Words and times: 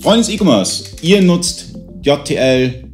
Freunde 0.00 0.26
des 0.26 0.28
E-Commerce, 0.34 0.84
ihr 1.02 1.22
nutzt 1.22 1.74
JTL 2.02 2.84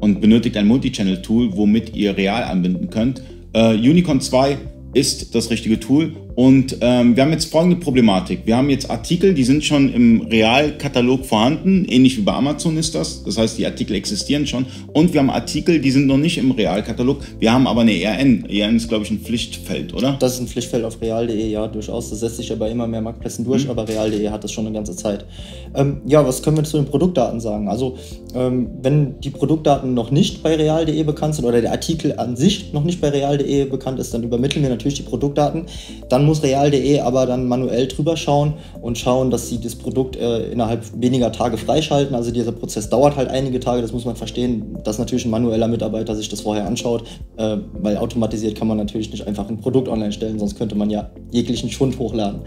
und 0.00 0.20
benötigt 0.20 0.56
ein 0.56 0.66
Multichannel-Tool, 0.66 1.56
womit 1.56 1.96
ihr 1.96 2.16
real 2.16 2.44
anbinden 2.44 2.90
könnt. 2.90 3.22
Uh, 3.56 3.70
Unicorn 3.70 4.20
2 4.20 4.58
ist 4.92 5.34
das 5.34 5.50
richtige 5.50 5.78
Tool. 5.78 6.12
Und 6.34 6.78
ähm, 6.80 7.16
wir 7.16 7.22
haben 7.22 7.32
jetzt 7.32 7.50
folgende 7.50 7.76
Problematik. 7.76 8.40
Wir 8.46 8.56
haben 8.56 8.70
jetzt 8.70 8.90
Artikel, 8.90 9.34
die 9.34 9.44
sind 9.44 9.64
schon 9.64 9.92
im 9.92 10.22
Realkatalog 10.22 11.26
vorhanden, 11.26 11.84
ähnlich 11.84 12.16
wie 12.16 12.22
bei 12.22 12.32
Amazon 12.32 12.76
ist 12.76 12.94
das. 12.94 13.22
Das 13.24 13.36
heißt, 13.36 13.58
die 13.58 13.66
Artikel 13.66 13.94
existieren 13.94 14.46
schon. 14.46 14.64
Und 14.92 15.12
wir 15.12 15.20
haben 15.20 15.30
Artikel, 15.30 15.80
die 15.80 15.90
sind 15.90 16.06
noch 16.06 16.16
nicht 16.16 16.38
im 16.38 16.52
Realkatalog. 16.52 17.18
Wir 17.38 17.52
haben 17.52 17.66
aber 17.66 17.82
eine 17.82 17.92
ERN. 18.00 18.48
ERN 18.48 18.76
ist, 18.76 18.88
glaube 18.88 19.04
ich, 19.04 19.10
ein 19.10 19.20
Pflichtfeld, 19.20 19.92
oder? 19.92 20.16
Das 20.18 20.34
ist 20.34 20.40
ein 20.40 20.46
Pflichtfeld 20.46 20.84
auf 20.84 21.00
real.de, 21.00 21.46
ja, 21.46 21.66
durchaus. 21.68 22.10
Das 22.10 22.20
setzt 22.20 22.36
sich 22.36 22.50
aber 22.50 22.70
immer 22.70 22.86
mehr 22.86 23.02
Marktplätzen 23.02 23.44
durch, 23.44 23.64
mhm. 23.64 23.70
aber 23.70 23.86
real.de 23.86 24.30
hat 24.30 24.42
das 24.42 24.52
schon 24.52 24.66
eine 24.66 24.74
ganze 24.74 24.96
Zeit. 24.96 25.26
Ähm, 25.74 26.00
ja, 26.06 26.26
was 26.26 26.42
können 26.42 26.56
wir 26.56 26.64
zu 26.64 26.78
den 26.78 26.86
Produktdaten 26.86 27.40
sagen? 27.40 27.68
Also, 27.68 27.98
ähm, 28.34 28.70
wenn 28.82 29.20
die 29.20 29.30
Produktdaten 29.30 29.94
noch 29.94 30.10
nicht 30.10 30.42
bei 30.42 30.54
real.de 30.56 31.02
bekannt 31.02 31.34
sind 31.34 31.44
oder 31.44 31.60
der 31.60 31.72
Artikel 31.72 32.14
an 32.18 32.36
sich 32.36 32.72
noch 32.72 32.84
nicht 32.84 33.00
bei 33.00 33.10
real.de 33.10 33.66
bekannt 33.66 33.98
ist, 34.00 34.14
dann 34.14 34.22
übermitteln 34.22 34.62
wir 34.62 34.70
natürlich 34.70 34.79
die 34.84 35.02
Produktdaten. 35.02 35.66
Dann 36.08 36.24
muss 36.24 36.42
real.de 36.42 37.00
aber 37.00 37.26
dann 37.26 37.46
manuell 37.46 37.86
drüber 37.88 38.16
schauen 38.16 38.54
und 38.80 38.98
schauen, 38.98 39.30
dass 39.30 39.48
sie 39.48 39.60
das 39.60 39.76
Produkt 39.76 40.16
äh, 40.16 40.50
innerhalb 40.50 40.84
weniger 41.00 41.32
Tage 41.32 41.56
freischalten. 41.56 42.14
Also 42.14 42.30
dieser 42.30 42.52
Prozess 42.52 42.88
dauert 42.88 43.16
halt 43.16 43.28
einige 43.28 43.60
Tage, 43.60 43.82
das 43.82 43.92
muss 43.92 44.04
man 44.04 44.16
verstehen, 44.16 44.78
dass 44.84 44.98
natürlich 44.98 45.24
ein 45.24 45.30
manueller 45.30 45.68
Mitarbeiter 45.68 46.14
sich 46.16 46.28
das 46.28 46.40
vorher 46.40 46.66
anschaut, 46.66 47.04
äh, 47.36 47.56
weil 47.74 47.96
automatisiert 47.96 48.56
kann 48.56 48.68
man 48.68 48.76
natürlich 48.76 49.10
nicht 49.10 49.26
einfach 49.26 49.48
ein 49.48 49.58
Produkt 49.58 49.88
online 49.88 50.12
stellen, 50.12 50.38
sonst 50.38 50.56
könnte 50.56 50.74
man 50.74 50.90
ja 50.90 51.10
jeglichen 51.30 51.70
Schund 51.70 51.98
hochladen. 51.98 52.40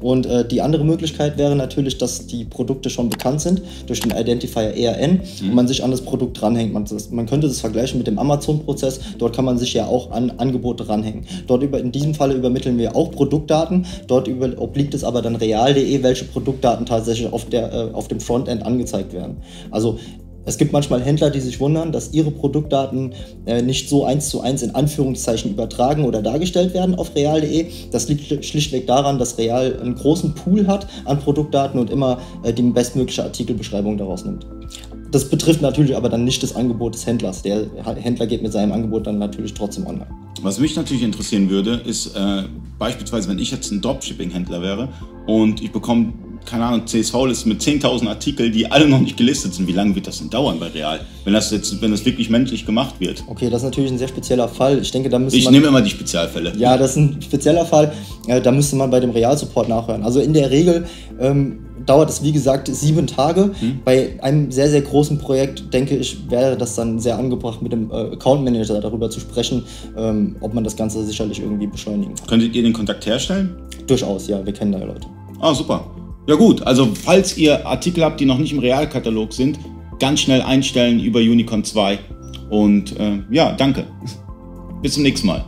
Und 0.00 0.26
äh, 0.26 0.46
die 0.46 0.62
andere 0.62 0.84
Möglichkeit 0.84 1.38
wäre 1.38 1.56
natürlich, 1.56 1.98
dass 1.98 2.26
die 2.26 2.44
Produkte 2.44 2.90
schon 2.90 3.08
bekannt 3.08 3.40
sind 3.40 3.62
durch 3.86 4.00
den 4.00 4.12
Identifier 4.12 4.76
ERN 4.76 5.20
mhm. 5.40 5.48
und 5.48 5.54
man 5.54 5.68
sich 5.68 5.82
an 5.82 5.90
das 5.90 6.02
Produkt 6.02 6.40
dranhängt. 6.40 6.72
Man, 6.72 6.84
das, 6.84 7.10
man 7.10 7.26
könnte 7.26 7.48
das 7.48 7.60
vergleichen 7.60 7.98
mit 7.98 8.06
dem 8.06 8.18
Amazon-Prozess. 8.18 9.00
Dort 9.18 9.34
kann 9.34 9.44
man 9.44 9.58
sich 9.58 9.74
ja 9.74 9.86
auch 9.86 10.10
an 10.10 10.30
Angebote 10.38 10.88
ranhängen. 10.88 11.26
Dort 11.46 11.62
über, 11.62 11.77
in 11.78 11.92
diesem 11.92 12.14
Falle 12.14 12.34
übermitteln 12.34 12.78
wir 12.78 12.94
auch 12.96 13.10
Produktdaten. 13.10 13.86
Dort 14.06 14.28
über, 14.28 14.50
obliegt 14.58 14.94
es 14.94 15.04
aber 15.04 15.22
dann 15.22 15.36
real.de, 15.36 16.02
welche 16.02 16.24
Produktdaten 16.24 16.86
tatsächlich 16.86 17.32
auf, 17.32 17.46
der, 17.46 17.72
äh, 17.72 17.92
auf 17.92 18.08
dem 18.08 18.20
Frontend 18.20 18.64
angezeigt 18.64 19.12
werden. 19.12 19.38
Also 19.70 19.98
es 20.48 20.56
gibt 20.56 20.72
manchmal 20.72 21.02
Händler, 21.02 21.28
die 21.28 21.40
sich 21.40 21.60
wundern, 21.60 21.92
dass 21.92 22.14
ihre 22.14 22.30
Produktdaten 22.30 23.12
äh, 23.44 23.60
nicht 23.60 23.90
so 23.90 24.06
eins 24.06 24.30
zu 24.30 24.40
eins 24.40 24.62
in 24.62 24.74
Anführungszeichen 24.74 25.50
übertragen 25.50 26.06
oder 26.06 26.22
dargestellt 26.22 26.72
werden 26.72 26.94
auf 26.94 27.14
real.de. 27.14 27.66
Das 27.92 28.08
liegt 28.08 28.42
schlichtweg 28.42 28.86
daran, 28.86 29.18
dass 29.18 29.36
Real 29.36 29.78
einen 29.78 29.94
großen 29.94 30.34
Pool 30.34 30.66
hat 30.66 30.86
an 31.04 31.18
Produktdaten 31.18 31.78
und 31.78 31.90
immer 31.90 32.18
äh, 32.44 32.52
die 32.54 32.62
bestmögliche 32.62 33.24
Artikelbeschreibung 33.24 33.98
daraus 33.98 34.24
nimmt. 34.24 34.46
Das 35.10 35.28
betrifft 35.28 35.60
natürlich 35.60 35.94
aber 35.94 36.08
dann 36.08 36.24
nicht 36.24 36.42
das 36.42 36.56
Angebot 36.56 36.94
des 36.94 37.06
Händlers. 37.06 37.42
Der 37.42 37.66
Händler 37.84 38.26
geht 38.26 38.42
mit 38.42 38.52
seinem 38.52 38.72
Angebot 38.72 39.06
dann 39.06 39.18
natürlich 39.18 39.52
trotzdem 39.52 39.86
online. 39.86 40.08
Was 40.42 40.58
mich 40.60 40.76
natürlich 40.76 41.02
interessieren 41.02 41.50
würde, 41.50 41.74
ist 41.84 42.14
äh, 42.14 42.44
beispielsweise, 42.78 43.28
wenn 43.28 43.38
ich 43.38 43.50
jetzt 43.50 43.72
ein 43.72 43.80
Dropshipping-Händler 43.80 44.62
wäre 44.62 44.88
und 45.26 45.62
ich 45.62 45.72
bekomme 45.72 46.12
keine 46.48 46.64
Ahnung, 46.64 46.86
CSV-Liste 46.86 47.48
mit 47.48 47.60
10.000 47.60 48.08
Artikeln, 48.08 48.52
die 48.52 48.70
alle 48.70 48.88
noch 48.88 49.00
nicht 49.00 49.16
gelistet 49.18 49.52
sind. 49.52 49.68
Wie 49.68 49.72
lange 49.72 49.94
wird 49.94 50.06
das 50.06 50.18
denn 50.18 50.30
dauern 50.30 50.58
bei 50.58 50.68
Real, 50.68 51.00
wenn 51.24 51.34
das 51.34 51.50
jetzt, 51.50 51.80
wenn 51.82 51.90
das 51.90 52.04
wirklich 52.06 52.30
menschlich 52.30 52.64
gemacht 52.64 52.94
wird? 52.98 53.22
Okay, 53.26 53.50
das 53.50 53.60
ist 53.60 53.64
natürlich 53.66 53.90
ein 53.90 53.98
sehr 53.98 54.08
spezieller 54.08 54.48
Fall. 54.48 54.78
Ich 54.78 54.90
denke, 54.90 55.10
da 55.10 55.18
müsste 55.18 55.38
Ich 55.38 55.44
man, 55.44 55.52
nehme 55.52 55.66
immer 55.66 55.82
die 55.82 55.90
Spezialfälle. 55.90 56.54
Ja, 56.56 56.78
das 56.78 56.92
ist 56.92 56.96
ein 56.96 57.20
spezieller 57.20 57.66
Fall. 57.66 57.92
Da 58.26 58.50
müsste 58.50 58.76
man 58.76 58.90
bei 58.90 58.98
dem 58.98 59.10
Real-Support 59.10 59.68
nachhören. 59.68 60.02
Also 60.02 60.20
in 60.20 60.32
der 60.32 60.50
Regel 60.50 60.86
ähm, 61.20 61.58
dauert 61.84 62.08
es, 62.08 62.22
wie 62.22 62.32
gesagt, 62.32 62.68
sieben 62.68 63.06
Tage. 63.06 63.50
Hm. 63.60 63.80
Bei 63.84 64.18
einem 64.22 64.50
sehr, 64.50 64.70
sehr 64.70 64.82
großen 64.82 65.18
Projekt, 65.18 65.72
denke 65.74 65.96
ich, 65.96 66.30
wäre 66.30 66.56
das 66.56 66.74
dann 66.74 66.98
sehr 66.98 67.18
angebracht, 67.18 67.60
mit 67.60 67.72
dem 67.72 67.90
äh, 67.90 67.94
Account 67.94 68.42
Manager 68.42 68.80
darüber 68.80 69.10
zu 69.10 69.20
sprechen, 69.20 69.64
ähm, 69.98 70.36
ob 70.40 70.54
man 70.54 70.64
das 70.64 70.76
Ganze 70.76 71.04
sicherlich 71.04 71.40
irgendwie 71.40 71.66
beschleunigen 71.66 72.14
kann. 72.14 72.26
Könntet 72.26 72.56
ihr 72.56 72.62
den 72.62 72.72
Kontakt 72.72 73.04
herstellen? 73.04 73.54
Durchaus, 73.86 74.28
ja. 74.28 74.44
Wir 74.44 74.52
kennen 74.54 74.72
da 74.72 74.78
Leute. 74.78 75.08
Ah, 75.40 75.54
super. 75.54 75.84
Ja 76.28 76.34
gut, 76.34 76.60
also 76.66 76.94
falls 76.94 77.38
ihr 77.38 77.66
Artikel 77.66 78.04
habt, 78.04 78.20
die 78.20 78.26
noch 78.26 78.36
nicht 78.36 78.52
im 78.52 78.58
Realkatalog 78.58 79.32
sind, 79.32 79.58
ganz 79.98 80.20
schnell 80.20 80.42
einstellen 80.42 81.00
über 81.00 81.20
Unicorn 81.20 81.64
2. 81.64 81.98
Und 82.50 83.00
äh, 83.00 83.20
ja, 83.30 83.52
danke. 83.52 83.86
Bis 84.82 84.92
zum 84.92 85.04
nächsten 85.04 85.26
Mal. 85.26 85.46